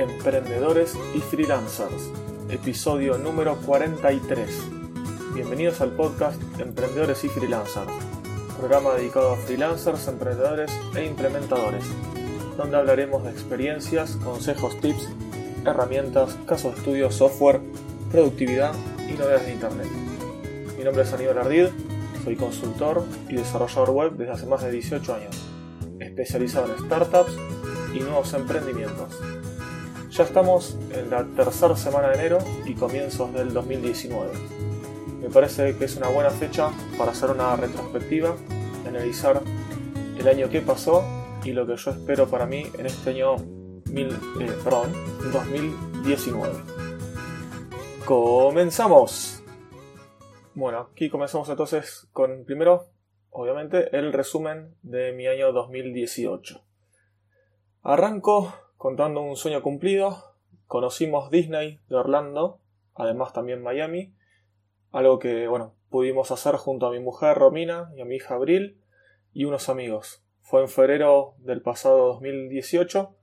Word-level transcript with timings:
Emprendedores 0.00 0.94
y 1.14 1.18
Freelancers, 1.18 2.10
episodio 2.48 3.18
número 3.18 3.56
43. 3.66 4.48
Bienvenidos 5.34 5.82
al 5.82 5.90
podcast 5.90 6.40
Emprendedores 6.58 7.22
y 7.24 7.28
Freelancers, 7.28 7.92
programa 8.56 8.94
dedicado 8.94 9.32
a 9.32 9.36
freelancers, 9.36 10.08
emprendedores 10.08 10.70
e 10.96 11.04
implementadores, 11.04 11.84
donde 12.56 12.78
hablaremos 12.78 13.24
de 13.24 13.30
experiencias, 13.30 14.12
consejos, 14.24 14.80
tips, 14.80 15.06
herramientas, 15.66 16.34
casos 16.46 16.72
de 16.72 16.78
estudio, 16.78 17.10
software, 17.12 17.60
productividad 18.10 18.72
y 19.06 19.12
novedades 19.12 19.44
de 19.44 19.52
Internet. 19.52 19.88
Mi 20.78 20.82
nombre 20.82 21.02
es 21.02 21.12
Aníbal 21.12 21.36
Ardid, 21.36 21.66
soy 22.24 22.36
consultor 22.36 23.04
y 23.28 23.34
desarrollador 23.34 23.90
web 23.90 24.12
desde 24.12 24.32
hace 24.32 24.46
más 24.46 24.62
de 24.62 24.70
18 24.70 25.14
años, 25.14 25.36
especializado 25.98 26.74
en 26.74 26.86
startups 26.86 27.36
y 27.92 28.00
nuevos 28.00 28.32
emprendimientos. 28.32 29.14
Estamos 30.20 30.78
en 30.92 31.08
la 31.08 31.24
tercera 31.24 31.74
semana 31.76 32.08
de 32.08 32.14
enero 32.14 32.38
y 32.66 32.74
comienzos 32.74 33.32
del 33.32 33.54
2019. 33.54 34.30
Me 35.22 35.30
parece 35.30 35.74
que 35.78 35.86
es 35.86 35.96
una 35.96 36.08
buena 36.08 36.28
fecha 36.28 36.70
para 36.98 37.12
hacer 37.12 37.30
una 37.30 37.56
retrospectiva, 37.56 38.36
analizar 38.86 39.40
el 40.18 40.28
año 40.28 40.50
que 40.50 40.60
pasó 40.60 41.02
y 41.42 41.52
lo 41.52 41.66
que 41.66 41.74
yo 41.74 41.90
espero 41.90 42.28
para 42.28 42.44
mí 42.44 42.66
en 42.78 42.84
este 42.84 43.10
año 43.10 43.36
mil, 43.86 44.10
eh, 44.40 44.52
perdón, 44.62 44.92
2019. 45.32 46.52
¡Comenzamos! 48.04 49.42
Bueno, 50.54 50.90
aquí 50.92 51.08
comenzamos 51.08 51.48
entonces 51.48 52.08
con 52.12 52.44
primero, 52.44 52.88
obviamente, 53.30 53.96
el 53.96 54.12
resumen 54.12 54.76
de 54.82 55.12
mi 55.12 55.26
año 55.26 55.50
2018. 55.52 56.62
Arranco 57.82 58.69
contando 58.80 59.20
un 59.20 59.36
sueño 59.36 59.60
cumplido. 59.60 60.32
Conocimos 60.66 61.30
Disney 61.30 61.80
de 61.90 61.96
Orlando, 61.96 62.60
además 62.94 63.34
también 63.34 63.62
Miami, 63.62 64.14
algo 64.90 65.18
que, 65.18 65.48
bueno, 65.48 65.74
pudimos 65.90 66.30
hacer 66.30 66.54
junto 66.56 66.86
a 66.86 66.90
mi 66.90 66.98
mujer 66.98 67.36
Romina 67.36 67.92
y 67.94 68.00
a 68.00 68.06
mi 68.06 68.16
hija 68.16 68.36
Abril 68.36 68.80
y 69.34 69.44
unos 69.44 69.68
amigos. 69.68 70.24
Fue 70.40 70.62
en 70.62 70.70
febrero 70.70 71.34
del 71.40 71.60
pasado 71.60 72.06
2018 72.06 73.14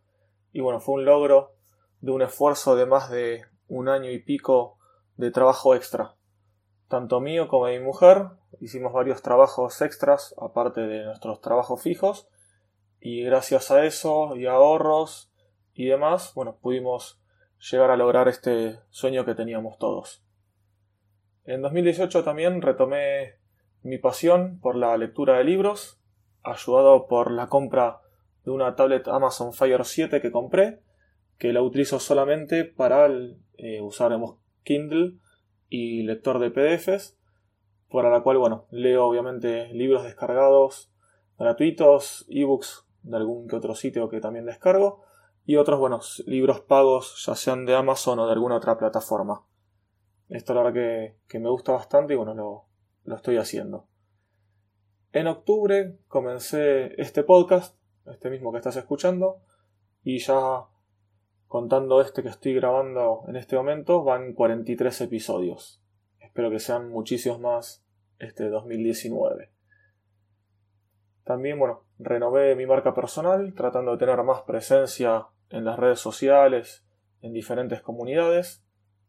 y 0.53 0.61
bueno, 0.61 0.79
fue 0.79 0.93
un 0.93 1.05
logro 1.05 1.55
de 2.01 2.11
un 2.11 2.21
esfuerzo 2.21 2.75
de 2.75 2.85
más 2.85 3.09
de 3.09 3.41
un 3.67 3.89
año 3.89 4.11
y 4.11 4.19
pico 4.19 4.77
de 5.15 5.31
trabajo 5.31 5.73
extra. 5.73 6.13
Tanto 6.87 7.19
mío 7.19 7.47
como 7.47 7.65
de 7.65 7.79
mi 7.79 7.83
mujer 7.83 8.27
hicimos 8.61 8.93
varios 8.93 9.23
trabajos 9.23 9.81
extras 9.81 10.35
aparte 10.39 10.81
de 10.81 11.05
nuestros 11.05 11.41
trabajos 11.41 11.81
fijos 11.81 12.27
y 13.01 13.23
gracias 13.23 13.71
a 13.71 13.83
eso 13.85 14.35
y 14.35 14.45
ahorros 14.45 15.31
y 15.77 15.85
demás, 15.85 16.33
bueno, 16.33 16.57
pudimos 16.59 17.21
llegar 17.71 17.91
a 17.91 17.97
lograr 17.97 18.27
este 18.27 18.79
sueño 18.89 19.25
que 19.25 19.35
teníamos 19.35 19.77
todos. 19.77 20.23
En 21.45 21.61
2018 21.61 22.23
también 22.23 22.63
retomé 22.63 23.35
mi 23.83 23.99
pasión 23.99 24.59
por 24.59 24.75
la 24.75 24.97
lectura 24.97 25.37
de 25.37 25.43
libros, 25.43 26.01
ayudado 26.41 27.05
por 27.05 27.29
la 27.29 27.47
compra 27.47 28.01
de 28.43 28.49
una 28.49 28.75
tablet 28.75 29.07
Amazon 29.07 29.53
Fire 29.53 29.85
7 29.85 30.19
que 30.19 30.31
compré, 30.31 30.81
que 31.37 31.53
la 31.53 31.61
utilizo 31.61 31.99
solamente 31.99 32.65
para 32.65 33.07
eh, 33.57 33.79
usar 33.79 34.17
Kindle 34.63 35.19
y 35.69 36.01
lector 36.01 36.39
de 36.39 36.49
PDFs, 36.49 37.19
para 37.91 38.09
la 38.09 38.21
cual, 38.21 38.39
bueno, 38.39 38.65
leo 38.71 39.05
obviamente 39.05 39.67
libros 39.73 40.03
descargados 40.03 40.91
gratuitos, 41.37 42.25
ebooks 42.29 42.87
de 43.03 43.15
algún 43.15 43.47
que 43.47 43.55
otro 43.55 43.75
sitio 43.75 44.09
que 44.09 44.19
también 44.19 44.47
descargo, 44.47 45.05
y 45.49 45.55
otros, 45.55 45.79
buenos 45.79 46.21
libros 46.27 46.59
pagos, 46.59 47.23
ya 47.25 47.33
sean 47.33 47.65
de 47.65 47.73
Amazon 47.73 48.19
o 48.19 48.25
de 48.25 48.33
alguna 48.33 48.57
otra 48.57 48.77
plataforma. 48.77 49.45
Esto 50.27 50.53
la 50.53 50.61
verdad 50.61 51.15
que, 51.25 51.39
me 51.39 51.49
gusta 51.49 51.71
bastante 51.71 52.13
y 52.13 52.17
bueno, 52.17 52.33
lo, 52.33 52.65
lo 53.05 53.15
estoy 53.15 53.37
haciendo. 53.37 53.87
En 55.13 55.25
octubre 55.27 55.99
comencé 56.09 57.01
este 57.01 57.23
podcast, 57.23 57.77
este 58.07 58.29
mismo 58.29 58.51
que 58.51 58.57
estás 58.57 58.75
escuchando, 58.75 59.39
y 60.03 60.19
ya 60.19 60.65
contando 61.47 62.01
este 62.01 62.23
que 62.23 62.29
estoy 62.29 62.53
grabando 62.53 63.23
en 63.29 63.37
este 63.37 63.55
momento, 63.55 64.03
van 64.03 64.33
43 64.33 64.99
episodios. 64.99 65.81
Espero 66.19 66.49
que 66.49 66.59
sean 66.59 66.89
muchísimos 66.89 67.39
más 67.39 67.85
este 68.19 68.49
2019. 68.49 69.49
También, 71.23 71.57
bueno, 71.57 71.85
renové 71.99 72.53
mi 72.57 72.65
marca 72.65 72.93
personal, 72.93 73.53
tratando 73.53 73.93
de 73.93 73.97
tener 73.97 74.21
más 74.23 74.41
presencia 74.41 75.27
en 75.49 75.65
las 75.65 75.77
redes 75.77 75.99
sociales, 75.99 76.85
en 77.21 77.33
diferentes 77.33 77.81
comunidades. 77.81 78.63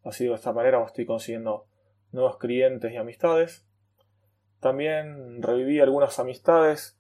Así 0.05 0.27
de 0.27 0.35
esta 0.35 0.53
manera 0.53 0.83
estoy 0.85 1.07
consiguiendo 1.07 1.67
nuevos 2.13 2.39
clientes 2.39 2.93
y 2.93 2.97
amistades. 2.97 3.67
También 4.61 5.43
reviví 5.43 5.81
algunas 5.81 6.19
amistades, 6.19 6.99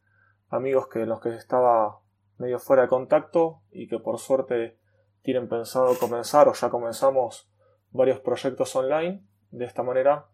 amigos 0.48 0.88
que 0.88 1.06
los 1.06 1.21
que 1.21 1.31
estaba 1.31 2.00
medio 2.38 2.59
fuera 2.59 2.82
de 2.82 2.88
contacto 2.88 3.62
y 3.71 3.88
que 3.88 3.98
por 3.98 4.19
suerte 4.19 4.78
tienen 5.22 5.48
pensado 5.48 5.98
comenzar 5.98 6.48
o 6.48 6.53
ya 6.53 6.71
comenzamos 6.71 7.50
varios 7.91 8.21
proyectos 8.21 8.75
online. 8.77 9.25
De 9.50 9.65
esta 9.65 9.82
manera, 9.82 10.27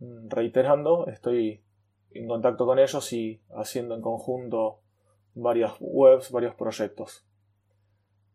mm, 0.00 0.28
reiterando, 0.28 1.06
estoy 1.06 1.64
en 2.10 2.28
contacto 2.28 2.66
con 2.66 2.78
ellos 2.78 3.12
y 3.12 3.42
haciendo 3.56 3.94
en 3.94 4.02
conjunto 4.02 4.80
varias 5.34 5.74
webs, 5.80 6.30
varios 6.30 6.54
proyectos. 6.54 7.26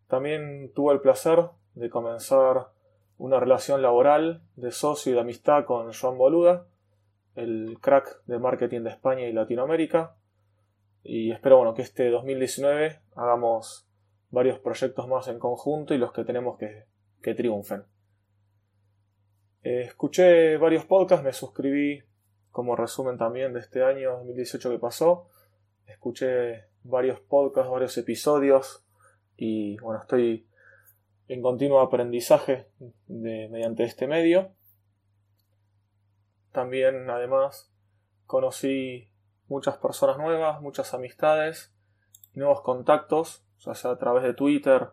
También 0.09 0.71
tuve 0.73 0.93
el 0.93 1.01
placer 1.01 1.49
de 1.75 1.89
comenzar 1.89 2.69
una 3.19 3.39
relación 3.39 3.83
laboral 3.83 4.41
de 4.55 4.71
socio 4.71 5.11
y 5.11 5.15
de 5.15 5.21
amistad 5.21 5.65
con 5.65 5.93
Joan 5.93 6.17
Boluda, 6.17 6.65
el 7.35 7.77
crack 7.79 8.23
de 8.25 8.39
marketing 8.39 8.81
de 8.81 8.89
España 8.89 9.27
y 9.27 9.33
Latinoamérica. 9.33 10.15
Y 11.03 11.31
espero 11.31 11.57
bueno, 11.57 11.75
que 11.75 11.83
este 11.83 12.09
2019 12.09 12.99
hagamos 13.15 13.87
varios 14.31 14.57
proyectos 14.57 15.07
más 15.07 15.27
en 15.27 15.37
conjunto 15.37 15.93
y 15.93 15.99
los 15.99 16.11
que 16.11 16.23
tenemos 16.23 16.57
que, 16.57 16.85
que 17.21 17.35
triunfen. 17.35 17.83
Escuché 19.61 20.57
varios 20.57 20.85
podcasts, 20.85 21.23
me 21.23 21.33
suscribí 21.33 22.01
como 22.49 22.75
resumen 22.75 23.19
también 23.19 23.53
de 23.53 23.59
este 23.59 23.83
año 23.83 24.13
2018 24.17 24.71
que 24.71 24.79
pasó. 24.79 25.29
Escuché 25.85 26.65
varios 26.83 27.19
podcasts, 27.19 27.69
varios 27.69 27.95
episodios 27.99 28.83
y 29.39 29.77
bueno, 29.77 30.01
estoy 30.01 30.45
en 31.29 31.41
continuo 31.41 31.79
aprendizaje 31.79 32.67
mediante 33.07 33.83
este 33.83 34.05
medio. 34.05 34.51
También, 36.51 37.09
además, 37.09 37.71
conocí 38.25 39.07
muchas 39.47 39.77
personas 39.77 40.17
nuevas, 40.17 40.61
muchas 40.61 40.93
amistades, 40.93 41.73
nuevos 42.33 42.61
contactos, 42.61 43.45
ya 43.59 43.75
sea 43.75 43.91
a 43.91 43.97
través 43.97 44.23
de 44.23 44.33
Twitter 44.33 44.89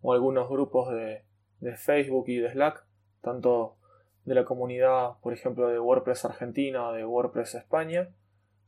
o 0.00 0.14
algunos 0.14 0.48
grupos 0.48 0.90
de, 0.92 1.26
de 1.60 1.76
Facebook 1.76 2.24
y 2.28 2.36
de 2.36 2.52
Slack, 2.52 2.86
tanto 3.20 3.76
de 4.24 4.34
la 4.34 4.46
comunidad, 4.46 5.18
por 5.20 5.34
ejemplo, 5.34 5.68
de 5.68 5.78
WordPress 5.78 6.24
Argentina 6.24 6.90
de 6.92 7.04
WordPress 7.04 7.54
España. 7.56 8.08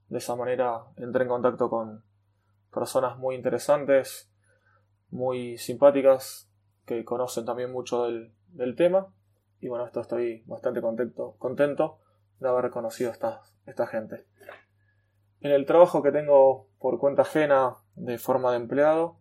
De 0.09 0.19
esa 0.19 0.37
manera 0.37 0.85
entré 0.99 1.23
en 1.23 1.29
contacto 1.29 1.71
con 1.71 2.05
personas 2.71 3.17
muy 3.17 3.35
interesantes 3.35 4.32
muy 5.13 5.59
simpáticas 5.59 6.51
que 6.87 7.05
conocen 7.05 7.45
también 7.45 7.71
mucho 7.71 8.05
del, 8.05 8.75
tema. 8.77 9.15
Y 9.61 9.69
bueno, 9.69 9.87
esto 9.87 10.01
estoy 10.01 10.43
bastante 10.47 10.81
contento, 10.81 11.37
contento 11.39 12.01
de 12.41 12.49
haber 12.49 12.71
conocido 12.71 13.11
a 13.11 13.13
esta, 13.13 13.43
esta 13.67 13.87
gente. 13.87 14.25
En 15.41 15.53
el 15.53 15.67
trabajo 15.67 16.03
que 16.03 16.11
tengo 16.11 16.67
por 16.81 16.99
cuenta 16.99 17.23
ajena 17.23 17.77
de 17.95 18.19
forma 18.19 18.51
de 18.51 18.57
empleado, 18.57 19.19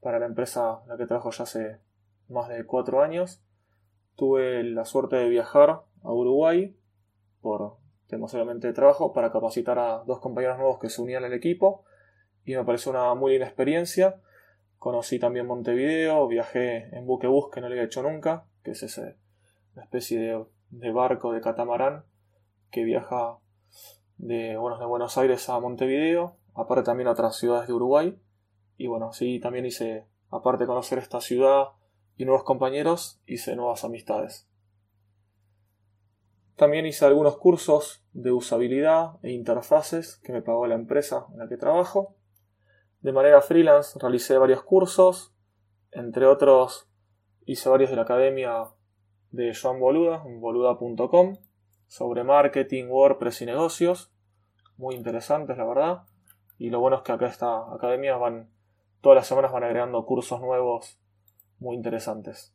para 0.00 0.18
la 0.18 0.26
empresa 0.26 0.80
en 0.84 0.90
la 0.90 0.96
que 0.96 1.06
trabajo 1.06 1.30
ya 1.30 1.44
hace 1.44 1.80
más 2.28 2.48
de 2.48 2.64
cuatro 2.64 3.02
años, 3.02 3.42
tuve 4.16 4.62
la 4.62 4.84
suerte 4.84 5.16
de 5.16 5.28
viajar 5.28 5.82
a 6.02 6.12
Uruguay 6.12 6.76
por 7.40 7.78
temas 8.06 8.34
obviamente 8.34 8.66
de 8.66 8.72
trabajo 8.72 9.12
para 9.12 9.32
capacitar 9.32 9.78
a 9.78 10.04
dos 10.06 10.20
compañeros 10.20 10.58
nuevos 10.58 10.78
que 10.78 10.90
se 10.90 11.00
unían 11.00 11.24
al 11.24 11.32
equipo 11.32 11.84
y 12.44 12.54
me 12.54 12.64
pareció 12.64 12.92
una 12.92 13.14
muy 13.14 13.32
linda 13.32 13.46
experiencia 13.46 14.20
Conocí 14.80 15.18
también 15.18 15.46
Montevideo, 15.46 16.26
viajé 16.26 16.88
en 16.96 17.04
buquebús 17.04 17.50
que 17.50 17.60
no 17.60 17.68
lo 17.68 17.74
había 17.74 17.84
hecho 17.84 18.02
nunca, 18.02 18.46
que 18.64 18.70
es 18.70 18.82
ese, 18.82 19.18
una 19.74 19.84
especie 19.84 20.46
de, 20.70 20.90
barco 20.90 21.34
de 21.34 21.42
catamarán 21.42 22.04
que 22.70 22.82
viaja 22.84 23.36
de, 24.16 24.56
bueno, 24.56 24.78
de 24.78 24.86
Buenos 24.86 25.18
Aires 25.18 25.50
a 25.50 25.60
Montevideo, 25.60 26.38
aparte 26.54 26.82
también 26.82 27.08
a 27.08 27.12
otras 27.12 27.36
ciudades 27.36 27.68
de 27.68 27.74
Uruguay. 27.74 28.18
Y 28.78 28.86
bueno, 28.86 29.12
sí, 29.12 29.38
también 29.38 29.66
hice, 29.66 30.06
aparte 30.30 30.64
de 30.64 30.68
conocer 30.68 30.98
esta 30.98 31.20
ciudad 31.20 31.72
y 32.16 32.24
nuevos 32.24 32.44
compañeros, 32.44 33.20
hice 33.26 33.56
nuevas 33.56 33.84
amistades. 33.84 34.48
También 36.56 36.86
hice 36.86 37.04
algunos 37.04 37.36
cursos 37.36 38.02
de 38.14 38.32
usabilidad 38.32 39.18
e 39.22 39.32
interfaces 39.32 40.16
que 40.16 40.32
me 40.32 40.40
pagó 40.40 40.66
la 40.66 40.74
empresa 40.74 41.26
en 41.32 41.40
la 41.40 41.48
que 41.50 41.58
trabajo. 41.58 42.14
De 43.00 43.12
manera 43.12 43.40
freelance 43.40 43.98
realicé 43.98 44.36
varios 44.36 44.62
cursos, 44.62 45.34
entre 45.90 46.26
otros 46.26 46.88
hice 47.46 47.68
varios 47.68 47.90
de 47.90 47.96
la 47.96 48.02
academia 48.02 48.66
de 49.30 49.54
Joan 49.54 49.80
Boluda, 49.80 50.22
boluda.com, 50.24 51.36
sobre 51.86 52.24
marketing, 52.24 52.86
WordPress 52.88 53.42
y 53.42 53.46
negocios. 53.46 54.12
Muy 54.76 54.94
interesantes, 54.94 55.56
la 55.56 55.64
verdad. 55.64 56.02
Y 56.58 56.70
lo 56.70 56.80
bueno 56.80 56.98
es 56.98 57.02
que 57.02 57.12
acá 57.12 57.26
esta 57.26 57.72
academia 57.74 58.16
van, 58.16 58.50
todas 59.00 59.16
las 59.16 59.26
semanas 59.26 59.52
van 59.52 59.64
agregando 59.64 60.04
cursos 60.04 60.40
nuevos 60.40 61.00
muy 61.58 61.76
interesantes. 61.76 62.54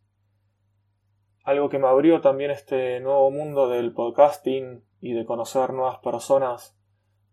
Algo 1.44 1.70
que 1.70 1.80
me 1.80 1.88
abrió 1.88 2.22
también 2.22 2.52
este 2.52 3.00
nuevo 3.00 3.30
mundo 3.32 3.68
del 3.68 3.94
podcasting 3.94 4.84
y 5.02 5.14
de 5.14 5.26
conocer 5.26 5.74
nuevas 5.74 6.00
personas 6.00 6.76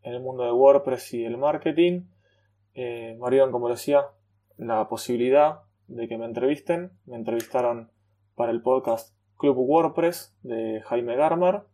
en 0.03 0.15
el 0.15 0.21
mundo 0.21 0.45
de 0.45 0.53
WordPress 0.53 1.15
y 1.15 1.25
el 1.25 1.39
marketing. 1.39 2.03
Eh, 2.75 3.19
como 3.51 3.69
decía, 3.69 4.07
la 4.57 4.89
posibilidad 4.89 5.63
de 5.89 6.09
que 6.09 6.19
me 6.19 6.25
entrevisten. 6.25 6.93
Me 7.07 7.17
entrevistaron 7.17 7.91
para 8.35 8.53
el 8.53 8.63
podcast 8.63 9.15
Club 9.37 9.57
WordPress 9.59 10.37
de 10.43 10.83
Jaime 10.87 11.17
Garmar. 11.17 11.67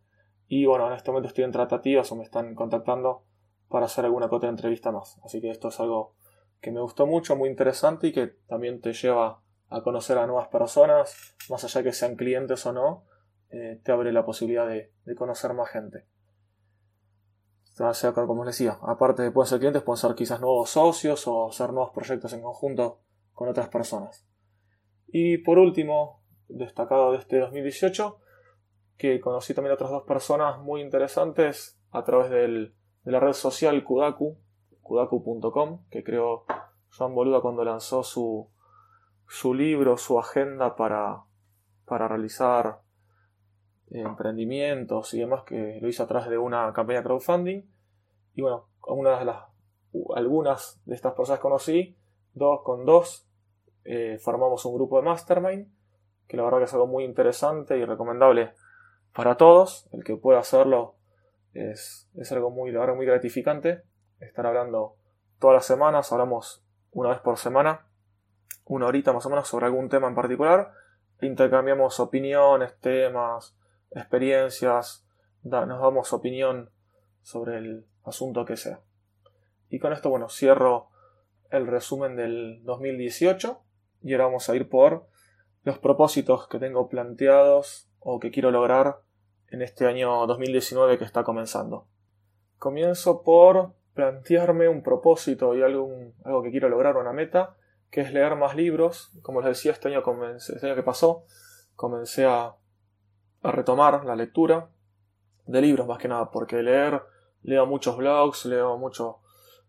Y 0.48 0.66
bueno, 0.66 0.88
en 0.88 0.94
este 0.94 1.10
momento 1.10 1.28
estoy 1.28 1.44
en 1.44 1.52
tratativas 1.52 2.10
o 2.10 2.16
me 2.16 2.24
están 2.24 2.54
contactando 2.54 3.24
para 3.68 3.86
hacer 3.86 4.04
alguna 4.04 4.28
otra 4.30 4.48
entrevista 4.48 4.90
más. 4.90 5.18
Así 5.24 5.40
que 5.40 5.50
esto 5.50 5.68
es 5.68 5.78
algo 5.80 6.14
que 6.60 6.70
me 6.70 6.80
gustó 6.80 7.06
mucho, 7.06 7.36
muy 7.36 7.48
interesante 7.48 8.08
y 8.08 8.12
que 8.12 8.28
también 8.48 8.80
te 8.80 8.92
lleva 8.92 9.42
a 9.68 9.82
conocer 9.82 10.18
a 10.18 10.26
nuevas 10.26 10.48
personas, 10.48 11.36
más 11.50 11.62
allá 11.64 11.82
que 11.82 11.92
sean 11.92 12.16
clientes 12.16 12.64
o 12.66 12.72
no, 12.72 13.04
eh, 13.50 13.80
te 13.82 13.92
abre 13.92 14.12
la 14.12 14.24
posibilidad 14.24 14.66
de, 14.66 14.90
conocer 15.16 15.52
más 15.54 15.70
gente. 15.70 16.06
Sea, 17.92 18.12
como 18.12 18.44
les 18.44 18.58
decía, 18.58 18.76
aparte 18.82 19.22
de 19.22 19.30
pueden 19.30 19.48
ser 19.48 19.60
clientes, 19.60 19.82
pueden 19.82 19.98
ser 19.98 20.16
quizás 20.16 20.40
nuevos 20.40 20.70
socios 20.70 21.28
o 21.28 21.48
hacer 21.48 21.72
nuevos 21.72 21.92
proyectos 21.92 22.32
en 22.32 22.42
conjunto 22.42 22.98
con 23.32 23.48
otras 23.48 23.68
personas. 23.68 24.26
Y 25.06 25.38
por 25.38 25.58
último, 25.58 26.20
destacado 26.48 27.12
de 27.12 27.18
este 27.18 27.38
2018, 27.38 28.18
que 28.96 29.20
conocí 29.20 29.54
también 29.54 29.70
a 29.70 29.74
otras 29.74 29.90
dos 29.90 30.02
personas 30.02 30.58
muy 30.58 30.80
interesantes 30.80 31.80
a 31.92 32.02
través 32.02 32.30
de 32.30 32.72
la 33.04 33.20
red 33.20 33.32
social 33.32 33.84
Kudaku, 33.84 34.36
kudaku.com, 34.82 35.84
que 35.88 36.02
creó 36.02 36.46
Joan 36.90 37.14
Boluda 37.14 37.40
cuando 37.40 37.64
lanzó 37.64 38.02
su, 38.02 38.50
su 39.28 39.54
libro, 39.54 39.96
su 39.98 40.18
agenda 40.18 40.74
para, 40.74 41.22
para 41.84 42.08
realizar 42.08 42.80
emprendimientos 43.90 45.14
y 45.14 45.20
demás, 45.20 45.42
que 45.44 45.78
lo 45.80 45.88
hizo 45.88 46.02
a 46.02 46.06
través 46.06 46.28
de 46.28 46.38
una 46.38 46.72
campaña 46.72 47.02
crowdfunding. 47.02 47.62
Y 48.34 48.42
bueno, 48.42 48.66
de 48.86 49.34
algunas 50.14 50.80
de 50.84 50.94
estas 50.94 51.14
personas 51.14 51.40
conocí, 51.40 51.96
dos 52.34 52.62
con 52.62 52.84
dos 52.84 53.28
eh, 53.84 54.18
formamos 54.18 54.64
un 54.66 54.74
grupo 54.74 54.98
de 54.98 55.02
mastermind, 55.02 55.66
que 56.26 56.36
la 56.36 56.44
verdad 56.44 56.58
que 56.58 56.64
es 56.64 56.74
algo 56.74 56.86
muy 56.86 57.04
interesante 57.04 57.78
y 57.78 57.84
recomendable 57.84 58.52
para 59.14 59.36
todos. 59.36 59.88
El 59.92 60.04
que 60.04 60.16
pueda 60.16 60.40
hacerlo 60.40 60.96
es, 61.54 62.08
algo 62.30 62.50
muy, 62.50 62.72
muy 62.72 63.06
gratificante. 63.06 63.82
Estar 64.20 64.46
hablando 64.46 64.96
todas 65.38 65.54
las 65.54 65.64
semanas, 65.64 66.12
hablamos 66.12 66.62
una 66.92 67.10
vez 67.10 67.20
por 67.20 67.38
semana, 67.38 67.86
una 68.66 68.86
horita 68.86 69.12
más 69.12 69.24
o 69.24 69.30
menos 69.30 69.48
sobre 69.48 69.66
algún 69.66 69.88
tema 69.88 70.08
en 70.08 70.14
particular. 70.14 70.72
Intercambiamos 71.22 71.98
opiniones, 71.98 72.78
temas, 72.80 73.56
experiencias, 73.90 75.06
nos 75.42 75.80
damos 75.80 76.12
opinión 76.12 76.70
sobre 77.22 77.58
el 77.58 77.86
asunto 78.04 78.44
que 78.44 78.56
sea. 78.56 78.80
Y 79.70 79.78
con 79.78 79.92
esto, 79.92 80.10
bueno, 80.10 80.28
cierro 80.28 80.88
el 81.50 81.66
resumen 81.66 82.16
del 82.16 82.62
2018 82.64 83.62
y 84.02 84.12
ahora 84.12 84.26
vamos 84.26 84.48
a 84.48 84.56
ir 84.56 84.68
por 84.68 85.06
los 85.64 85.78
propósitos 85.78 86.48
que 86.48 86.58
tengo 86.58 86.88
planteados 86.88 87.88
o 88.00 88.20
que 88.20 88.30
quiero 88.30 88.50
lograr 88.50 89.00
en 89.50 89.62
este 89.62 89.86
año 89.86 90.26
2019 90.26 90.98
que 90.98 91.04
está 91.04 91.24
comenzando. 91.24 91.86
Comienzo 92.58 93.22
por 93.22 93.74
plantearme 93.94 94.68
un 94.68 94.82
propósito 94.82 95.54
y 95.56 95.62
algo, 95.62 96.12
algo 96.24 96.42
que 96.42 96.50
quiero 96.50 96.68
lograr, 96.68 96.96
una 96.96 97.12
meta, 97.12 97.56
que 97.90 98.00
es 98.00 98.12
leer 98.12 98.36
más 98.36 98.54
libros. 98.54 99.12
Como 99.22 99.40
les 99.40 99.50
decía, 99.50 99.72
este 99.72 99.88
año, 99.88 100.02
este 100.36 100.66
año 100.66 100.74
que 100.74 100.82
pasó, 100.82 101.24
comencé 101.74 102.26
a, 102.26 102.54
a 103.42 103.52
retomar 103.52 104.04
la 104.04 104.16
lectura 104.16 104.68
de 105.46 105.60
libros 105.60 105.86
más 105.86 105.98
que 105.98 106.08
nada, 106.08 106.30
porque 106.30 106.62
leer, 106.62 107.02
leo 107.42 107.66
muchos 107.66 107.96
blogs, 107.96 108.44
leo 108.44 108.76
mucho 108.76 109.18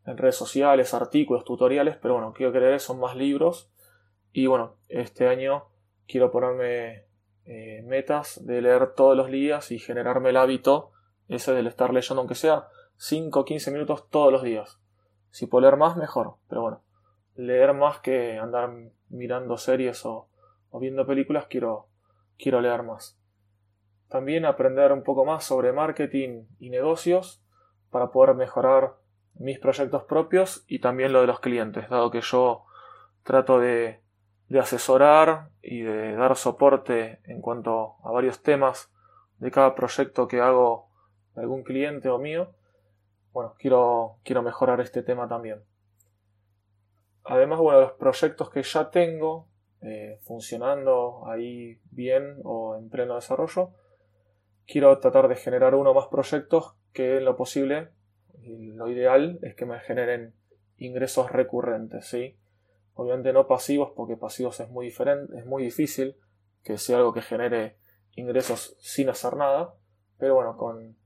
en 0.06 0.18
redes 0.18 0.36
sociales, 0.36 0.94
artículos, 0.94 1.46
tutoriales, 1.46 1.98
pero 1.98 2.16
bueno, 2.16 2.34
quiero 2.34 2.52
que 2.52 2.60
leer 2.60 2.80
son 2.80 3.00
más 3.00 3.16
libros 3.16 3.70
y 4.34 4.48
bueno, 4.48 4.76
este 4.88 5.28
año 5.28 5.66
quiero 6.08 6.32
ponerme 6.32 7.06
eh, 7.46 7.84
metas 7.86 8.46
de 8.46 8.62
leer 8.62 8.94
todos 8.94 9.16
los 9.16 9.28
días 9.28 9.72
y 9.72 9.80
generarme 9.80 10.30
el 10.30 10.38
hábito 10.38 10.92
ese 11.28 11.54
del 11.54 11.68
estar 11.68 11.94
leyendo, 11.94 12.22
aunque 12.22 12.36
sea 12.36 12.68
5 12.98 13.40
o 13.40 13.46
15 13.46 13.72
minutos 13.72 14.10
todos 14.10 14.32
los 14.32 14.44
días. 14.44 14.80
Si 15.32 15.46
puedo 15.46 15.62
leer 15.62 15.78
más, 15.78 15.96
mejor. 15.96 16.36
Pero 16.48 16.62
bueno, 16.62 16.82
leer 17.36 17.74
más 17.74 18.00
que 18.00 18.38
andar 18.38 18.72
mirando 19.10 19.58
series 19.58 20.06
o, 20.06 20.28
viendo 20.74 21.06
películas, 21.06 21.46
quiero, 21.48 21.88
quiero 22.38 22.62
leer 22.62 22.84
más. 22.84 23.19
También 24.10 24.46
aprender 24.46 24.92
un 24.92 25.04
poco 25.04 25.24
más 25.24 25.44
sobre 25.44 25.72
marketing 25.72 26.46
y 26.60 26.70
negocios 26.70 27.42
para 27.92 28.12
poder 28.12 28.36
mejorar 28.36 28.96
mis 29.36 29.60
proyectos 29.60 30.04
propios 30.04 30.66
y 30.68 30.80
también 30.80 31.14
lo 31.14 31.22
de 31.22 31.28
los 31.28 31.40
clientes, 31.40 31.90
dado 31.90 32.12
que 32.12 32.22
yo 32.22 32.66
trato 33.24 33.60
de 33.60 34.02
de 34.50 34.60
asesorar 34.60 35.50
y 35.62 35.82
de 35.82 36.16
dar 36.16 36.36
soporte 36.36 37.20
en 37.24 37.40
cuanto 37.40 37.96
a 38.04 38.12
varios 38.12 38.42
temas 38.42 38.92
de 39.38 39.52
cada 39.52 39.76
proyecto 39.76 40.28
que 40.28 40.42
hago 40.42 40.90
de 41.36 41.42
algún 41.42 41.64
cliente 41.64 42.10
o 42.10 42.18
mío, 42.18 42.52
bueno, 43.32 43.54
quiero, 43.60 44.18
quiero 44.24 44.42
mejorar 44.42 44.82
este 44.82 45.04
tema 45.04 45.30
también. 45.30 45.62
Además, 47.24 47.60
bueno, 47.60 47.82
los 47.82 47.92
proyectos 47.92 48.50
que 48.50 48.64
ya 48.64 48.90
tengo 48.90 49.48
eh, 49.82 50.20
funcionando 50.24 51.28
ahí 51.28 51.80
bien 51.92 52.40
o 52.44 52.76
en 52.76 52.90
pleno 52.90 53.16
desarrollo, 53.16 53.70
quiero 54.70 54.98
tratar 55.00 55.28
de 55.28 55.36
generar 55.36 55.76
uno 55.76 55.94
más 55.94 56.08
proyectos 56.08 56.76
que 56.94 57.18
en 57.18 57.26
lo 57.26 57.36
posible, 57.36 57.90
lo 58.44 58.90
ideal 58.90 59.40
es 59.42 59.56
que 59.56 59.66
me 59.66 59.80
generen 59.80 60.34
ingresos 60.78 61.32
recurrentes, 61.32 62.08
¿sí? 62.08 62.38
Obviamente 62.94 63.34
no 63.34 63.48
pasivos, 63.48 63.92
porque 63.96 64.18
pasivos 64.18 64.60
es 64.60 64.70
muy 64.70 64.88
diferente, 64.88 65.38
es 65.38 65.46
muy 65.46 65.64
difícil 65.64 66.16
que 66.64 66.78
sea 66.78 66.98
algo 66.98 67.14
que 67.14 67.22
genere 67.22 67.78
ingresos 68.16 68.76
sin 68.80 69.10
hacer 69.10 69.36
nada. 69.36 69.74
Pero 70.18 70.36
bueno, 70.36 70.58
con, 70.58 70.98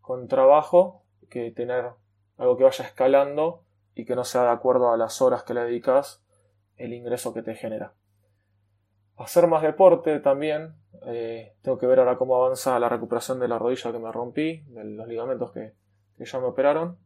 con 0.00 0.28
trabajo, 0.28 1.02
que 1.28 1.50
tener 1.50 1.90
algo 2.36 2.56
que 2.56 2.64
vaya 2.64 2.84
escalando 2.84 3.64
y 3.94 4.04
que 4.04 4.14
no 4.14 4.24
sea 4.24 4.42
de 4.42 4.50
acuerdo 4.50 4.92
a 4.92 4.96
las 4.96 5.20
horas 5.20 5.42
que 5.42 5.54
le 5.54 5.64
dedicas 5.64 6.22
el 6.76 6.92
ingreso 6.92 7.34
que 7.34 7.42
te 7.42 7.54
genera. 7.54 7.92
Hacer 9.16 9.46
más 9.46 9.62
deporte 9.62 10.20
también. 10.20 10.74
Eh, 11.06 11.54
tengo 11.62 11.78
que 11.78 11.86
ver 11.86 11.98
ahora 11.98 12.16
cómo 12.16 12.36
avanza 12.36 12.78
la 12.78 12.88
recuperación 12.88 13.38
de 13.40 13.48
la 13.48 13.58
rodilla 13.58 13.92
que 13.92 13.98
me 13.98 14.12
rompí, 14.12 14.62
de 14.68 14.84
los 14.84 15.08
ligamentos 15.08 15.52
que, 15.52 15.74
que 16.16 16.24
ya 16.24 16.40
me 16.40 16.46
operaron. 16.46 16.98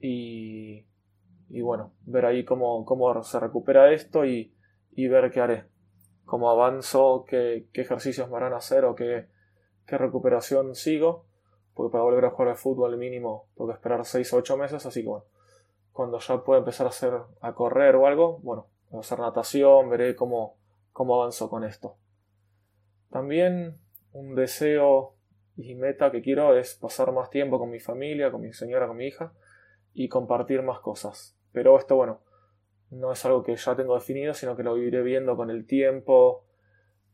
Y 0.00 0.86
y 1.50 1.62
bueno, 1.62 1.92
ver 2.06 2.26
ahí 2.26 2.44
cómo, 2.44 2.84
cómo 2.84 3.22
se 3.24 3.40
recupera 3.40 3.92
esto 3.92 4.24
y, 4.24 4.54
y, 4.92 5.08
ver 5.08 5.32
qué 5.32 5.40
haré, 5.40 5.64
cómo 6.24 6.48
avanzo, 6.48 7.24
qué, 7.26 7.66
qué 7.72 7.80
ejercicios 7.80 8.30
me 8.30 8.36
harán 8.36 8.52
hacer 8.52 8.84
o 8.84 8.94
qué, 8.94 9.26
qué, 9.84 9.98
recuperación 9.98 10.76
sigo, 10.76 11.26
porque 11.74 11.90
para 11.90 12.04
volver 12.04 12.24
a 12.24 12.30
jugar 12.30 12.50
al 12.50 12.56
fútbol 12.56 12.96
mínimo 12.96 13.48
tengo 13.56 13.68
que 13.68 13.74
esperar 13.74 14.04
6 14.04 14.32
o 14.32 14.36
8 14.36 14.56
meses, 14.56 14.86
así 14.86 15.02
que 15.02 15.08
bueno, 15.08 15.24
cuando 15.92 16.20
ya 16.20 16.44
pueda 16.44 16.60
empezar 16.60 16.86
a 16.86 16.90
hacer 16.90 17.14
a 17.40 17.52
correr 17.52 17.96
o 17.96 18.06
algo, 18.06 18.38
bueno, 18.38 18.68
hacer 18.96 19.18
natación, 19.18 19.90
veré 19.90 20.14
cómo, 20.14 20.56
cómo 20.92 21.20
avanzo 21.20 21.50
con 21.50 21.64
esto. 21.64 21.96
También 23.10 23.78
un 24.12 24.34
deseo 24.34 25.14
y 25.56 25.74
meta 25.74 26.10
que 26.10 26.22
quiero 26.22 26.56
es 26.56 26.74
pasar 26.74 27.12
más 27.12 27.30
tiempo 27.30 27.58
con 27.58 27.70
mi 27.70 27.80
familia, 27.80 28.30
con 28.30 28.40
mi 28.40 28.52
señora, 28.52 28.86
con 28.86 28.96
mi 28.96 29.06
hija 29.06 29.32
y 29.94 30.08
compartir 30.08 30.62
más 30.62 30.80
cosas. 30.80 31.36
Pero 31.52 31.76
esto, 31.78 31.96
bueno, 31.96 32.20
no 32.90 33.12
es 33.12 33.24
algo 33.24 33.42
que 33.42 33.56
ya 33.56 33.76
tengo 33.76 33.94
definido, 33.94 34.34
sino 34.34 34.56
que 34.56 34.62
lo 34.62 34.76
iré 34.78 35.02
viendo 35.02 35.36
con 35.36 35.50
el 35.50 35.66
tiempo, 35.66 36.44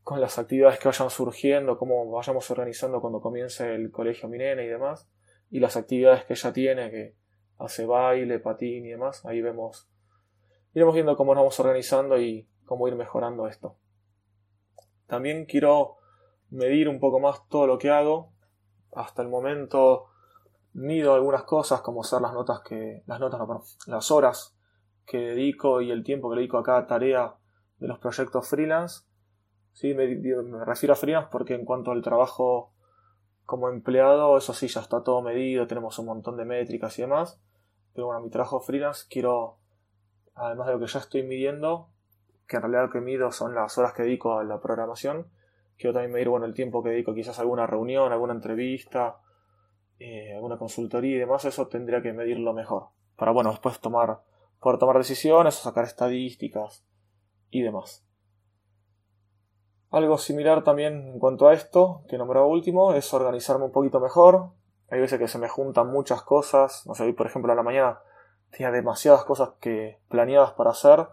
con 0.03 0.21
las 0.21 0.39
actividades 0.39 0.79
que 0.79 0.87
vayan 0.87 1.09
surgiendo, 1.09 1.77
cómo 1.77 2.09
vayamos 2.09 2.49
organizando 2.49 3.01
cuando 3.01 3.19
comience 3.19 3.75
el 3.75 3.91
colegio 3.91 4.29
mi 4.29 4.37
y 4.37 4.67
demás, 4.67 5.09
y 5.51 5.59
las 5.59 5.75
actividades 5.75 6.23
que 6.25 6.33
ella 6.33 6.53
tiene, 6.53 6.91
que 6.91 7.15
hace 7.57 7.85
baile, 7.85 8.39
patín 8.39 8.85
y 8.85 8.89
demás, 8.89 9.25
ahí 9.25 9.41
vemos, 9.41 9.89
iremos 10.73 10.93
viendo 10.93 11.17
cómo 11.17 11.33
nos 11.33 11.41
vamos 11.41 11.59
organizando 11.59 12.19
y 12.19 12.47
cómo 12.65 12.87
ir 12.87 12.95
mejorando 12.95 13.47
esto. 13.47 13.75
También 15.07 15.45
quiero 15.45 15.97
medir 16.49 16.89
un 16.89 16.99
poco 16.99 17.19
más 17.19 17.47
todo 17.49 17.67
lo 17.67 17.77
que 17.77 17.89
hago. 17.89 18.31
Hasta 18.93 19.21
el 19.21 19.29
momento 19.29 20.07
mido 20.73 21.13
algunas 21.15 21.43
cosas 21.43 21.81
como 21.81 22.03
ser 22.03 22.21
las 22.21 22.33
notas 22.33 22.59
que 22.61 23.03
las 23.07 23.19
notas 23.19 23.39
no, 23.39 23.63
las 23.87 24.11
horas 24.11 24.55
que 25.05 25.17
dedico 25.17 25.81
y 25.81 25.89
el 25.89 26.03
tiempo 26.03 26.29
que 26.29 26.35
dedico 26.35 26.57
a 26.57 26.63
cada 26.63 26.85
tarea 26.85 27.35
de 27.79 27.87
los 27.87 27.99
proyectos 27.99 28.47
freelance. 28.47 29.05
Sí, 29.71 29.93
me, 29.93 30.07
me, 30.07 30.65
refiero 30.65 30.93
a 30.93 30.95
freelance 30.95 31.29
porque 31.31 31.55
en 31.55 31.65
cuanto 31.65 31.91
al 31.91 32.01
trabajo 32.01 32.73
como 33.45 33.69
empleado, 33.69 34.37
eso 34.37 34.53
sí, 34.53 34.67
ya 34.67 34.81
está 34.81 35.03
todo 35.03 35.21
medido, 35.21 35.67
tenemos 35.67 35.97
un 35.99 36.07
montón 36.07 36.35
de 36.35 36.45
métricas 36.45 36.97
y 36.99 37.03
demás. 37.03 37.39
Pero 37.93 38.07
bueno, 38.07 38.21
mi 38.21 38.29
trabajo 38.29 38.59
freelance 38.59 39.05
quiero, 39.09 39.57
además 40.35 40.67
de 40.67 40.73
lo 40.73 40.79
que 40.79 40.87
ya 40.87 40.99
estoy 40.99 41.23
midiendo, 41.23 41.89
que 42.47 42.55
en 42.55 42.61
realidad 42.61 42.83
lo 42.83 42.89
que 42.89 43.01
mido 43.01 43.31
son 43.31 43.53
las 43.53 43.77
horas 43.77 43.93
que 43.93 44.03
dedico 44.03 44.39
a 44.39 44.43
la 44.43 44.59
programación, 44.61 45.27
quiero 45.77 45.93
también 45.93 46.13
medir 46.13 46.29
bueno, 46.29 46.45
el 46.45 46.53
tiempo 46.53 46.81
que 46.81 46.89
dedico 46.89 47.13
quizás 47.13 47.37
a 47.37 47.41
alguna 47.41 47.67
reunión, 47.67 48.11
alguna 48.11 48.33
entrevista, 48.33 49.17
eh, 49.99 50.33
alguna 50.33 50.57
consultoría 50.57 51.15
y 51.15 51.19
demás, 51.19 51.45
eso 51.45 51.67
tendría 51.67 52.01
que 52.01 52.13
medirlo 52.13 52.53
mejor. 52.53 52.87
Para 53.15 53.31
bueno, 53.31 53.49
después 53.51 53.79
tomar, 53.79 54.21
poder 54.59 54.79
tomar 54.79 54.97
decisiones 54.97 55.59
o 55.59 55.63
sacar 55.63 55.83
estadísticas 55.83 56.85
y 57.49 57.61
demás. 57.61 58.05
Algo 59.89 60.17
similar 60.17 60.63
también 60.63 61.07
en 61.13 61.19
cuanto 61.19 61.47
a 61.47 61.53
esto, 61.53 62.03
que 62.09 62.17
nombraba 62.17 62.45
último, 62.45 62.93
es 62.93 63.13
organizarme 63.13 63.65
un 63.65 63.71
poquito 63.71 63.99
mejor. 63.99 64.51
Hay 64.89 64.99
veces 64.99 65.19
que 65.19 65.27
se 65.27 65.37
me 65.37 65.49
juntan 65.49 65.87
muchas 65.91 66.21
cosas. 66.21 66.85
No 66.85 66.93
sé, 66.93 67.03
hoy 67.03 67.13
por 67.13 67.25
ejemplo 67.25 67.51
a 67.51 67.55
la 67.55 67.63
mañana 67.63 67.99
tenía 68.51 68.71
demasiadas 68.71 69.23
cosas 69.23 69.51
que 69.59 69.99
planeadas 70.09 70.53
para 70.53 70.71
hacer 70.71 71.07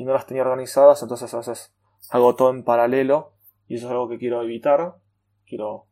y 0.00 0.04
no 0.06 0.14
las 0.14 0.24
tenía 0.24 0.44
organizadas, 0.44 1.02
entonces 1.02 1.34
a 1.34 1.36
veces 1.36 1.74
hago 2.08 2.34
todo 2.34 2.48
en 2.48 2.64
paralelo 2.64 3.34
y 3.68 3.76
eso 3.76 3.84
es 3.84 3.92
algo 3.92 4.08
que 4.08 4.16
quiero 4.16 4.40
evitar. 4.40 4.94
Quiero 5.44 5.88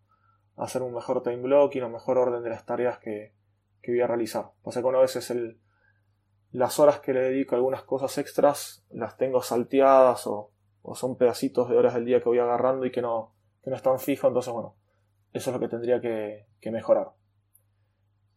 hacer 0.56 0.80
un 0.80 0.94
mejor 0.94 1.22
time 1.22 1.42
blocking, 1.42 1.84
un 1.84 1.92
mejor 1.92 2.16
orden 2.16 2.42
de 2.42 2.48
las 2.48 2.64
tareas 2.64 2.98
que, 3.00 3.34
que 3.82 3.92
voy 3.92 4.00
a 4.00 4.06
realizar. 4.06 4.52
Pasa 4.64 4.80
que 4.80 4.86
una 4.86 5.00
vez 5.00 5.14
es 5.16 5.30
el, 5.30 5.60
las 6.52 6.80
horas 6.80 7.00
que 7.00 7.12
le 7.12 7.20
dedico 7.20 7.54
a 7.54 7.58
algunas 7.58 7.82
cosas 7.82 8.16
extras 8.16 8.82
las 8.88 9.18
tengo 9.18 9.42
salteadas 9.42 10.26
o, 10.26 10.52
o, 10.80 10.94
son 10.94 11.18
pedacitos 11.18 11.68
de 11.68 11.76
horas 11.76 11.92
del 11.92 12.06
día 12.06 12.22
que 12.22 12.30
voy 12.30 12.38
agarrando 12.38 12.86
y 12.86 12.90
que 12.90 13.02
no, 13.02 13.34
que 13.62 13.68
no 13.68 13.76
están 13.76 13.98
fijos, 13.98 14.28
entonces 14.28 14.54
bueno, 14.54 14.74
eso 15.34 15.50
es 15.50 15.54
lo 15.54 15.60
que 15.60 15.68
tendría 15.68 16.00
que, 16.00 16.46
que 16.62 16.70
mejorar. 16.70 17.10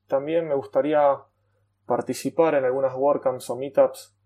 También 0.08 0.50
me 0.50 0.56
gustaría 0.56 1.18
participar 1.86 2.56
en 2.56 2.66
algunas 2.66 2.94
WordCamps 2.94 3.50
o 3.50 3.56
Meetups 3.56 4.18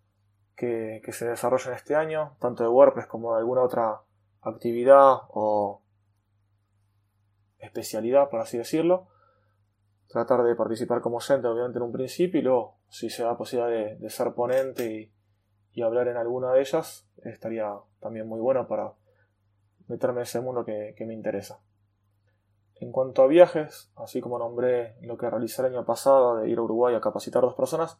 que, 0.55 1.01
que 1.03 1.11
se 1.11 1.27
desarrollen 1.27 1.73
este 1.73 1.95
año, 1.95 2.35
tanto 2.39 2.63
de 2.63 2.69
WordPress 2.69 3.07
como 3.07 3.33
de 3.33 3.39
alguna 3.39 3.61
otra 3.61 4.01
actividad 4.41 5.21
o 5.29 5.81
especialidad, 7.65 8.29
por 8.29 8.39
así 8.39 8.57
decirlo. 8.57 9.07
Tratar 10.07 10.43
de 10.43 10.55
participar 10.55 11.01
como 11.01 11.17
oyente, 11.17 11.47
obviamente, 11.47 11.79
en 11.79 11.83
un 11.83 11.91
principio, 11.91 12.39
y 12.39 12.43
luego, 12.43 12.77
si 12.89 13.09
se 13.09 13.23
da 13.23 13.37
posibilidad 13.37 13.97
de, 13.99 14.09
ser 14.09 14.33
ponente 14.33 15.11
y, 15.73 15.81
hablar 15.81 16.07
en 16.07 16.15
alguna 16.15 16.53
de 16.53 16.61
ellas, 16.61 17.05
estaría 17.23 17.69
también 17.99 18.27
muy 18.27 18.39
bueno 18.39 18.65
para 18.67 18.93
meterme 19.87 20.19
en 20.19 20.23
ese 20.23 20.39
mundo 20.39 20.63
que, 20.63 20.95
me 21.05 21.13
interesa. 21.13 21.59
En 22.75 22.91
cuanto 22.91 23.23
a 23.23 23.27
viajes, 23.27 23.91
así 23.95 24.21
como 24.21 24.39
nombré 24.39 24.95
lo 25.01 25.17
que 25.17 25.29
realicé 25.29 25.61
el 25.61 25.73
año 25.73 25.85
pasado 25.85 26.37
de 26.37 26.49
ir 26.49 26.59
a 26.59 26.61
Uruguay 26.61 26.95
a 26.95 27.01
capacitar 27.01 27.41
dos 27.41 27.55
personas, 27.55 27.99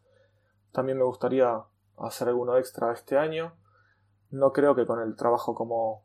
también 0.72 0.98
me 0.98 1.04
gustaría 1.04 1.64
hacer 1.98 2.28
alguno 2.28 2.58
extra 2.58 2.92
este 2.94 3.18
año. 3.18 3.56
No 4.32 4.52
creo 4.52 4.76
que 4.76 4.86
con 4.86 5.02
el 5.02 5.16
trabajo 5.16 5.56
como, 5.56 6.04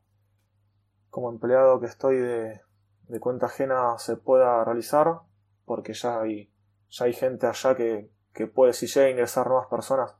como 1.10 1.30
empleado 1.30 1.80
que 1.80 1.86
estoy 1.86 2.16
de, 2.16 2.60
de 3.08 3.20
cuenta 3.20 3.46
ajena 3.46 3.98
se 3.98 4.16
pueda 4.16 4.64
realizar, 4.64 5.20
porque 5.64 5.94
ya 5.94 6.20
hay, 6.20 6.52
ya 6.90 7.06
hay 7.06 7.12
gente 7.12 7.46
allá 7.46 7.74
que, 7.76 8.10
que 8.32 8.46
puede, 8.46 8.72
si 8.72 8.86
llega 8.86 9.06
a 9.06 9.10
ingresar 9.10 9.46
nuevas 9.46 9.68
personas, 9.68 10.14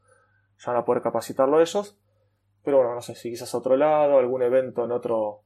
ya 0.58 0.72
van 0.72 0.82
a 0.82 0.84
poder 0.84 1.02
capacitarlo 1.02 1.60
ellos. 1.60 1.98
Pero 2.62 2.78
bueno, 2.78 2.94
no 2.94 3.00
sé 3.00 3.14
si 3.14 3.30
quizás 3.30 3.54
otro 3.54 3.76
lado, 3.76 4.18
algún 4.18 4.42
evento 4.42 4.84
en 4.84 4.92
otro, 4.92 5.42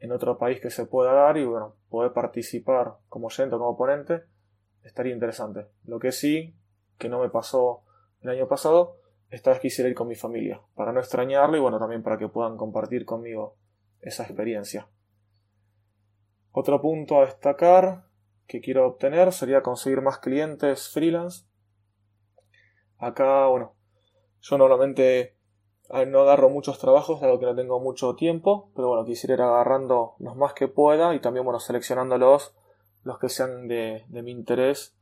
en 0.00 0.12
otro 0.12 0.38
país 0.38 0.60
que 0.60 0.70
se 0.70 0.86
pueda 0.86 1.12
dar 1.12 1.36
y 1.36 1.44
bueno, 1.44 1.76
poder 1.88 2.12
participar 2.12 2.94
como 3.08 3.26
oyente 3.26 3.54
o 3.54 3.58
como 3.58 3.76
ponente, 3.76 4.24
estaría 4.82 5.12
interesante. 5.12 5.68
Lo 5.84 5.98
que 5.98 6.10
sí, 6.10 6.56
que 6.98 7.08
no 7.08 7.20
me 7.20 7.28
pasó 7.28 7.82
el 8.22 8.30
año 8.30 8.48
pasado, 8.48 8.96
esta 9.30 9.50
vez 9.50 9.60
quisiera 9.60 9.88
ir 9.88 9.94
con 9.94 10.08
mi 10.08 10.14
familia, 10.14 10.60
para 10.74 10.92
no 10.92 11.00
extrañarlo 11.00 11.56
y 11.56 11.60
bueno, 11.60 11.78
también 11.78 12.02
para 12.02 12.18
que 12.18 12.28
puedan 12.28 12.56
compartir 12.56 13.04
conmigo 13.04 13.56
esa 14.00 14.22
experiencia. 14.22 14.88
Otro 16.52 16.80
punto 16.80 17.20
a 17.20 17.26
destacar 17.26 18.04
que 18.46 18.60
quiero 18.60 18.86
obtener 18.86 19.32
sería 19.32 19.62
conseguir 19.62 20.00
más 20.00 20.18
clientes 20.18 20.88
freelance. 20.88 21.44
Acá, 22.96 23.46
bueno, 23.46 23.74
yo 24.40 24.58
normalmente 24.58 25.36
ah, 25.90 26.04
no 26.04 26.20
agarro 26.20 26.48
muchos 26.48 26.78
trabajos, 26.78 27.20
dado 27.20 27.38
que 27.38 27.46
no 27.46 27.54
tengo 27.54 27.78
mucho 27.80 28.16
tiempo, 28.16 28.70
pero 28.74 28.88
bueno, 28.88 29.04
quisiera 29.04 29.34
ir 29.34 29.42
agarrando 29.42 30.14
los 30.18 30.34
más 30.36 30.54
que 30.54 30.68
pueda 30.68 31.14
y 31.14 31.20
también, 31.20 31.44
bueno, 31.44 31.60
seleccionándolos 31.60 32.56
los 33.04 33.18
que 33.18 33.28
sean 33.28 33.68
de, 33.68 34.04
mi 34.08 34.30
interés 34.30 34.97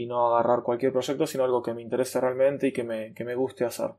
y 0.00 0.06
no 0.06 0.26
agarrar 0.26 0.62
cualquier 0.62 0.92
proyecto, 0.92 1.26
sino 1.26 1.44
algo 1.44 1.62
que 1.62 1.74
me 1.74 1.82
interese 1.82 2.20
realmente 2.20 2.68
y 2.68 2.72
que 2.72 2.84
me, 2.84 3.12
que 3.12 3.24
me 3.24 3.34
guste 3.34 3.66
hacer. 3.66 3.90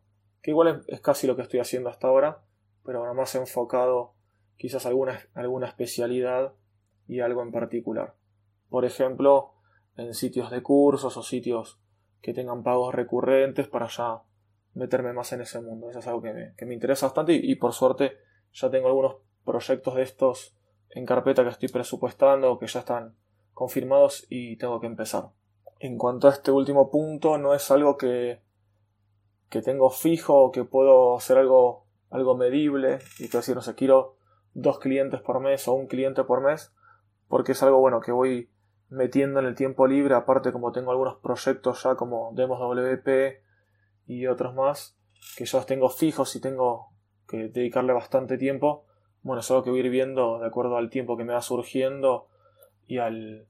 Que 0.41 0.50
igual 0.50 0.84
es, 0.88 1.00
casi 1.00 1.27
lo 1.27 1.36
que 1.36 1.43
estoy 1.43 1.60
haciendo 1.60 1.89
hasta 1.89 2.08
ahora, 2.08 2.41
pero 2.84 3.00
bueno, 3.00 3.13
más 3.13 3.36
enfocado 3.36 4.13
quizás 4.58 4.88
alguna, 4.88 5.20
alguna 5.36 5.67
especialidad 5.67 6.53
y 7.08 7.20
algo 7.20 7.43
en 7.43 7.51
particular. 7.51 8.15
Por 8.70 8.84
ejemplo, 8.84 9.53
en 9.96 10.15
sitios 10.15 10.50
de 10.50 10.63
cursos 10.63 11.17
o 11.17 11.22
sitios 11.22 11.79
que 12.22 12.34
tengan 12.34 12.63
pagos 12.63 12.96
recurrentes 12.96 13.67
para 13.67 13.88
ya 13.88 14.24
meterme 14.74 15.13
más 15.13 15.31
en 15.34 15.41
ese 15.41 15.62
mundo. 15.62 15.91
Eso 15.91 16.00
es 16.00 16.08
algo 16.08 16.24
que 16.24 16.34
me, 16.34 16.55
que 16.55 16.65
me 16.65 16.74
interesa 16.74 17.05
bastante 17.08 17.34
y, 17.34 17.55
por 17.55 17.74
suerte 17.74 18.17
ya 18.53 18.72
tengo 18.72 18.88
algunos 18.88 19.17
proyectos 19.46 19.96
de 19.96 20.01
estos 20.01 20.55
en 20.89 21.05
carpeta 21.05 21.43
que 21.43 21.50
estoy 21.50 21.70
presupuestando 21.70 22.58
que 22.58 22.67
ya 22.67 22.79
están 22.79 23.15
confirmados 23.53 24.25
y 24.29 24.58
tengo 24.58 24.79
que 24.79 24.88
empezar. 24.88 25.29
En 25.84 25.98
cuanto 25.98 26.28
a 26.28 26.32
este 26.32 26.52
último 26.52 26.92
punto, 26.92 27.40
no 27.40 27.56
es 27.56 27.72
algo 27.72 27.98
que, 27.98 28.40
que 29.50 29.64
tengo 29.64 29.90
fijo 29.90 30.36
o 30.36 30.52
que 30.52 30.64
puedo 30.64 31.18
hacer 31.18 31.40
algo, 31.40 31.88
algo 32.12 32.38
medible 32.38 33.00
y 33.18 33.30
que 33.30 33.38
decir, 33.38 33.56
no 33.56 33.64
sé, 33.64 33.74
quiero 33.74 34.16
dos 34.54 34.78
clientes 34.78 35.22
por 35.22 35.40
mes 35.40 35.68
o 35.68 35.74
un 35.74 35.88
cliente 35.88 36.24
por 36.24 36.44
mes 36.44 36.72
porque 37.28 37.54
es 37.54 37.64
algo 37.64 37.80
bueno 37.80 38.00
que 38.00 38.12
voy 38.12 38.52
metiendo 38.90 39.40
en 39.40 39.48
el 39.48 39.56
tiempo 39.56 39.88
libre, 39.88 40.14
aparte 40.14 40.52
como 40.52 40.72
tengo 40.72 40.92
algunos 40.92 41.16
proyectos 41.16 41.82
ya 41.82 41.96
como 41.96 42.32
Demos 42.36 42.60
WP 42.60 43.42
y 44.06 44.28
otros 44.28 44.54
más, 44.54 44.96
que 45.36 45.46
yo 45.46 45.58
los 45.58 45.66
tengo 45.66 45.90
fijos 45.90 46.36
y 46.36 46.42
tengo 46.42 46.90
que 47.28 47.48
dedicarle 47.48 47.94
bastante 47.94 48.38
tiempo, 48.38 48.86
bueno, 49.24 49.40
es 49.40 49.50
algo 49.50 49.64
que 49.64 49.72
voy 49.72 49.80
a 49.80 49.86
ir 49.86 49.90
viendo 49.90 50.38
de 50.38 50.46
acuerdo 50.46 50.78
al 50.78 50.92
tiempo 50.92 51.18
que 51.18 51.24
me 51.24 51.34
va 51.34 51.42
surgiendo 51.42 52.28
y 52.86 53.00
al 53.00 53.48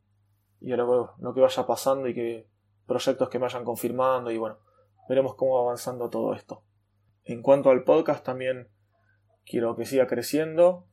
y 0.62 0.72
a 0.72 0.77
lo, 0.77 1.15
que 1.34 1.41
vaya 1.41 1.65
pasando 1.65 2.08
y 2.08 2.13
que 2.13 2.48
proyectos 2.86 3.30
que 3.30 3.39
me 3.39 3.44
vayan 3.44 3.65
confirmando 3.65 4.32
y 4.32 4.38
bueno, 4.38 4.58
veremos 5.10 5.36
cómo 5.36 5.56
va 5.56 5.62
avanzando 5.62 6.10
todo 6.10 6.34
esto. 6.34 6.63
En 7.25 7.41
cuanto 7.41 7.72
al 7.72 7.84
podcast 7.84 8.24
también 8.24 8.70
quiero 9.46 9.75
que 9.75 9.86
siga 9.86 10.08
creciendo 10.08 10.86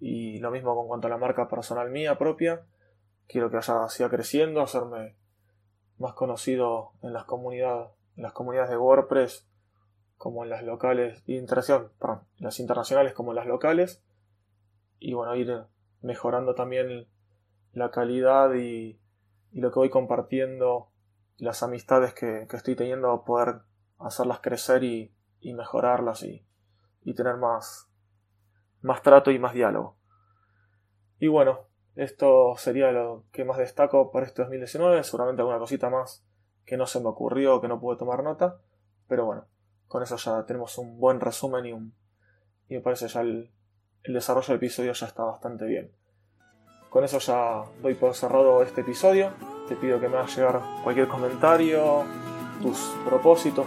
y 0.00 0.38
lo 0.38 0.50
mismo 0.52 0.74
con 0.76 0.86
cuanto 0.86 1.08
a 1.08 1.10
la 1.10 1.18
marca 1.18 1.48
personal 1.48 1.90
mía 1.90 2.16
propia. 2.16 2.64
Quiero 3.26 3.50
que 3.50 3.58
haya, 3.58 3.88
siga 3.88 4.08
creciendo, 4.08 4.62
hacerme 4.62 5.16
más 5.98 6.14
conocido 6.14 6.92
en 7.02 7.12
las 7.12 7.24
comunidades, 7.24 7.90
en 8.16 8.22
las 8.22 8.32
comunidades 8.32 8.70
de 8.70 8.78
WordPress, 8.78 9.46
como 10.16 10.44
en 10.44 10.50
las 10.50 10.62
locales, 10.62 11.22
perdón, 11.26 12.20
las 12.38 12.60
internacionales 12.60 13.12
como 13.12 13.32
en 13.32 13.36
las 13.36 13.46
locales. 13.46 14.02
Y 15.00 15.14
bueno, 15.14 15.34
ir 15.34 15.64
mejorando 16.00 16.54
también 16.54 17.06
la 17.72 17.90
calidad 17.90 18.54
y, 18.54 18.98
y 19.52 19.60
lo 19.60 19.70
que 19.70 19.78
voy 19.78 19.90
compartiendo, 19.90 20.90
las 21.36 21.62
amistades 21.62 22.14
que, 22.14 22.46
que, 22.48 22.56
estoy 22.56 22.74
teniendo, 22.76 23.24
poder 23.24 23.60
hacerlas 23.98 24.40
crecer 24.40 24.84
y, 24.84 25.14
y 25.40 25.54
mejorarlas 25.54 26.22
y, 26.22 26.44
y 27.02 27.14
tener 27.14 27.36
más, 27.36 27.90
más 28.82 29.02
trato 29.02 29.30
y 29.30 29.38
más 29.38 29.54
diálogo. 29.54 29.96
Y 31.18 31.28
bueno, 31.28 31.66
esto 31.96 32.54
sería 32.56 32.92
lo 32.92 33.24
que 33.32 33.44
más 33.44 33.58
destaco 33.58 34.12
para 34.12 34.26
este 34.26 34.42
2019, 34.42 35.02
seguramente 35.02 35.42
alguna 35.42 35.58
cosita 35.58 35.90
más 35.90 36.24
que 36.64 36.76
no 36.76 36.86
se 36.86 37.00
me 37.00 37.08
ocurrió, 37.08 37.60
que 37.60 37.68
no 37.68 37.80
pude 37.80 37.96
tomar 37.96 38.22
nota, 38.22 38.60
pero 39.08 39.24
bueno, 39.24 39.46
con 39.86 40.02
eso 40.02 40.16
ya 40.16 40.44
tenemos 40.44 40.76
un 40.76 41.00
buen 41.00 41.18
resumen 41.18 41.64
y, 41.64 41.72
un, 41.72 41.94
y 42.68 42.74
me 42.74 42.80
parece 42.82 43.08
ya 43.08 43.22
el, 43.22 43.50
el 44.02 44.14
desarrollo 44.14 44.48
del 44.48 44.56
episodio 44.56 44.92
ya 44.92 45.06
está 45.06 45.24
bastante 45.24 45.64
bien. 45.64 45.90
Con 46.90 47.04
eso 47.04 47.18
ya 47.18 47.64
doy 47.82 47.94
por 47.94 48.14
cerrado 48.14 48.62
este 48.62 48.80
episodio. 48.80 49.30
Te 49.68 49.76
pido 49.76 50.00
que 50.00 50.08
me 50.08 50.16
hagas 50.16 50.36
llegar 50.36 50.60
cualquier 50.82 51.08
comentario, 51.08 52.04
tus 52.62 52.78
propósitos, 53.04 53.66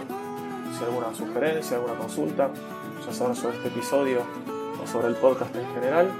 si 0.76 0.84
alguna 0.84 1.14
sugerencia, 1.14 1.76
alguna 1.76 1.94
consulta, 1.94 2.50
ya 3.06 3.12
sabes 3.12 3.38
sobre 3.38 3.56
este 3.56 3.68
episodio 3.68 4.22
sobre 4.86 5.08
el 5.08 5.14
podcast 5.14 5.54
en 5.56 5.66
general, 5.74 6.10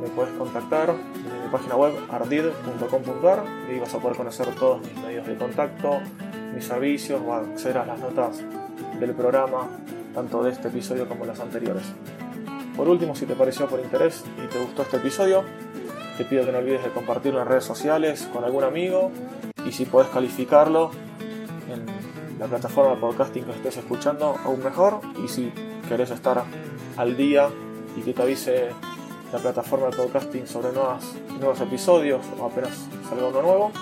me 0.00 0.08
puedes 0.08 0.32
contactar 0.34 0.90
en 0.90 1.42
mi 1.44 1.48
página 1.50 1.76
web 1.76 1.94
ardid.com.ar 2.10 3.44
y 3.68 3.72
ahí 3.72 3.80
vas 3.80 3.94
a 3.94 3.98
poder 3.98 4.16
conocer 4.16 4.46
todos 4.54 4.80
mis 4.80 4.96
medios 4.96 5.26
de 5.26 5.36
contacto, 5.36 6.00
mis 6.54 6.64
servicios, 6.64 7.20
o 7.24 7.34
acceder 7.34 7.78
a 7.78 7.86
las 7.86 7.98
notas 7.98 8.42
del 9.00 9.12
programa 9.12 9.68
tanto 10.14 10.42
de 10.42 10.52
este 10.52 10.68
episodio 10.68 11.08
como 11.08 11.24
los 11.24 11.38
anteriores. 11.40 11.84
Por 12.76 12.88
último, 12.88 13.14
si 13.14 13.26
te 13.26 13.34
pareció 13.34 13.66
por 13.66 13.80
interés 13.80 14.24
y 14.42 14.46
te 14.48 14.58
gustó 14.58 14.82
este 14.82 14.98
episodio, 14.98 15.44
te 16.16 16.24
pido 16.24 16.44
que 16.44 16.52
no 16.52 16.58
olvides 16.58 16.82
de 16.82 16.90
compartirlo 16.90 17.40
en 17.42 17.48
redes 17.48 17.64
sociales 17.64 18.28
con 18.32 18.44
algún 18.44 18.64
amigo 18.64 19.10
y 19.66 19.72
si 19.72 19.84
puedes 19.84 20.08
calificarlo 20.10 20.90
en 21.70 21.86
la 22.38 22.46
plataforma 22.46 22.94
de 22.94 23.00
podcasting 23.00 23.44
que 23.44 23.52
estés 23.52 23.76
escuchando, 23.78 24.36
aún 24.44 24.62
mejor. 24.62 25.00
Y 25.22 25.28
si 25.28 25.52
querés 25.88 26.10
estar 26.10 26.44
al 26.96 27.16
día 27.16 27.48
y 27.96 28.00
que 28.00 28.12
te 28.12 28.22
avise 28.22 28.68
la 29.32 29.38
plataforma 29.38 29.86
de 29.86 29.96
podcasting 29.96 30.46
sobre 30.46 30.72
nuevos 30.72 31.60
episodios 31.60 32.24
o 32.38 32.46
apenas 32.46 32.86
salga 33.08 33.28
uno 33.28 33.42
nuevo, 33.42 33.72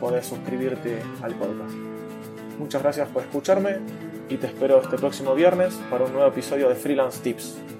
podés 0.00 0.26
suscribirte 0.26 1.02
al 1.22 1.34
podcast. 1.34 1.74
Muchas 2.58 2.82
gracias 2.82 3.08
por 3.08 3.22
escucharme 3.22 3.78
y 4.28 4.36
te 4.36 4.46
espero 4.46 4.80
este 4.80 4.96
próximo 4.96 5.34
viernes 5.34 5.74
para 5.90 6.04
un 6.04 6.12
nuevo 6.12 6.28
episodio 6.28 6.68
de 6.68 6.74
Freelance 6.74 7.20
Tips. 7.22 7.75